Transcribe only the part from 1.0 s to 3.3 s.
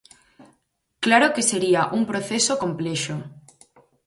Claro que sería un proceso complexo.